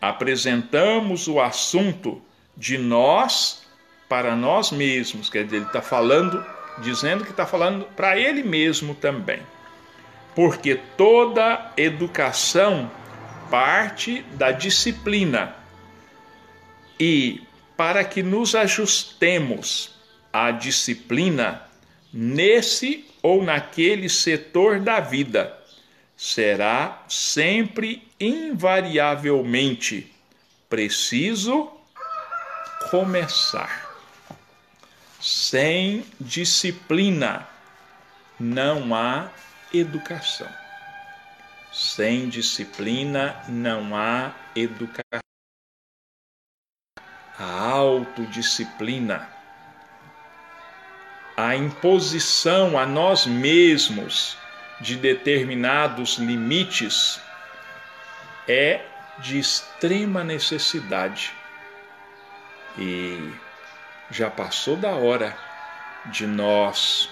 apresentamos 0.00 1.28
o 1.28 1.40
assunto 1.40 2.20
de 2.56 2.76
nós 2.76 3.62
para 4.08 4.34
nós 4.34 4.70
mesmos, 4.70 5.30
quer 5.30 5.44
dizer, 5.44 5.56
ele 5.56 5.66
está 5.66 5.80
falando, 5.80 6.44
dizendo 6.78 7.24
que 7.24 7.30
está 7.30 7.46
falando 7.46 7.84
para 7.96 8.18
ele 8.18 8.42
mesmo 8.42 8.94
também. 8.94 9.40
Porque 10.34 10.76
toda 10.96 11.72
educação 11.76 12.90
parte 13.50 14.22
da 14.32 14.50
disciplina. 14.50 15.54
E 16.98 17.42
para 17.76 18.02
que 18.04 18.22
nos 18.22 18.54
ajustemos 18.54 19.94
à 20.32 20.50
disciplina 20.50 21.62
nesse 22.12 23.04
ou 23.22 23.42
naquele 23.42 24.08
setor 24.08 24.80
da 24.80 25.00
vida, 25.00 25.58
será 26.16 27.04
sempre 27.08 28.08
invariavelmente 28.18 30.10
preciso 30.68 31.70
começar. 32.90 33.91
Sem 35.22 36.04
disciplina 36.20 37.48
não 38.40 38.92
há 38.92 39.30
educação. 39.72 40.48
Sem 41.72 42.28
disciplina 42.28 43.40
não 43.48 43.94
há 43.94 44.32
educação. 44.56 45.20
A 47.38 47.68
autodisciplina, 47.68 49.28
a 51.36 51.54
imposição 51.54 52.76
a 52.76 52.84
nós 52.84 53.24
mesmos 53.24 54.36
de 54.80 54.96
determinados 54.96 56.18
limites 56.18 57.20
é 58.48 58.84
de 59.20 59.38
extrema 59.38 60.24
necessidade. 60.24 61.32
E 62.76 63.32
já 64.12 64.30
passou 64.30 64.76
da 64.76 64.90
hora 64.90 65.36
de 66.06 66.26
nós 66.26 67.08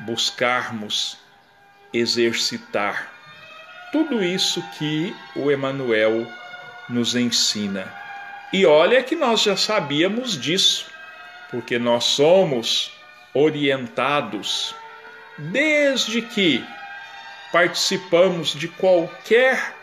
buscarmos 0.00 1.16
exercitar 1.92 3.12
tudo 3.92 4.22
isso 4.22 4.62
que 4.76 5.14
o 5.36 5.50
Emanuel 5.50 6.26
nos 6.88 7.14
ensina. 7.14 7.90
E 8.52 8.66
olha 8.66 9.02
que 9.02 9.14
nós 9.14 9.42
já 9.42 9.56
sabíamos 9.56 10.38
disso, 10.38 10.86
porque 11.50 11.78
nós 11.78 12.04
somos 12.04 12.92
orientados 13.32 14.74
desde 15.38 16.22
que 16.22 16.64
participamos 17.52 18.52
de 18.52 18.68
qualquer 18.68 19.74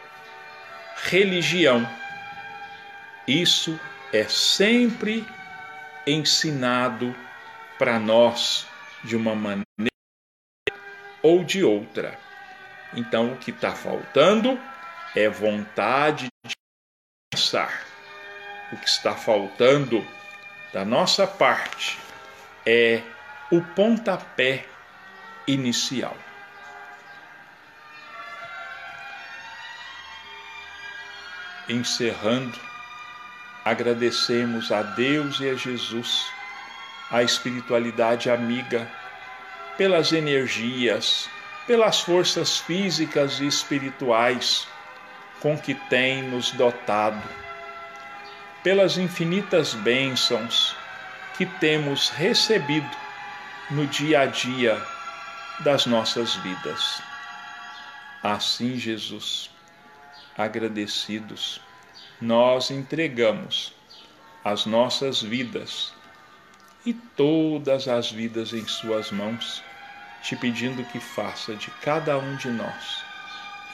religião. 1.06 1.88
Isso 3.28 3.80
é 4.12 4.26
sempre 4.26 5.26
ensinado 6.06 7.16
para 7.78 8.00
nós 8.00 8.68
de 9.04 9.16
uma 9.16 9.36
maneira 9.36 9.64
ou 11.22 11.44
de 11.44 11.64
outra. 11.64 12.20
Então, 12.94 13.34
o 13.34 13.38
que 13.38 13.52
está 13.52 13.74
faltando 13.74 14.60
é 15.16 15.28
vontade 15.30 16.28
de 16.46 16.56
pensar. 17.32 17.86
O 18.72 18.78
que 18.78 18.88
está 18.88 19.16
faltando 19.16 20.06
da 20.74 20.84
nossa 20.84 21.26
parte 21.26 22.00
é 22.66 23.02
o 23.52 23.62
pontapé 23.62 24.66
inicial. 25.48 26.18
Encerrando, 31.70 32.60
agradecemos 33.66 34.72
a 34.72 34.82
Deus 34.82 35.40
e 35.40 35.50
a 35.50 35.56
Jesus, 35.56 36.26
a 37.10 37.24
espiritualidade 37.24 38.30
amiga, 38.30 38.90
pelas 39.78 40.12
energias, 40.12 41.30
pelas 41.66 42.02
forças 42.02 42.60
físicas 42.60 43.40
e 43.40 43.48
espirituais 43.48 44.68
com 45.40 45.58
que 45.58 45.74
tem 45.74 46.24
nos 46.24 46.52
dotado, 46.52 47.22
pelas 48.64 48.98
infinitas 48.98 49.74
bênçãos 49.74 50.76
que 51.38 51.46
temos 51.46 52.10
recebido 52.10 52.90
no 53.72 53.88
dia 53.88 54.22
a 54.22 54.26
dia 54.26 54.82
das 55.60 55.86
nossas 55.86 56.36
vidas. 56.36 57.02
Assim, 58.22 58.78
Jesus, 58.78 59.50
agradecidos, 60.38 61.60
nós 62.24 62.72
entregamos 62.72 63.74
as 64.46 64.66
nossas 64.66 65.22
vidas 65.22 65.94
e 66.86 66.94
todas 66.94 67.90
as 67.90 68.10
vidas 68.10 68.54
em 68.54 68.66
Suas 68.66 69.12
mãos 69.12 69.62
te 70.22 70.34
pedindo 70.38 70.86
que 70.86 71.02
faça 71.02 71.54
de 71.54 71.70
cada 71.82 72.18
um 72.18 72.38
de 72.38 72.50
nós 72.50 73.04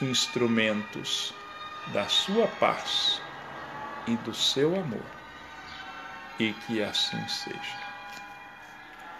instrumentos 0.02 1.32
da 1.92 2.08
sua 2.08 2.48
paz 2.58 3.22
e 4.08 4.16
do 4.16 4.34
seu 4.34 4.74
amor, 4.74 5.06
e 6.40 6.52
que 6.52 6.82
assim 6.82 7.28
seja. 7.28 7.79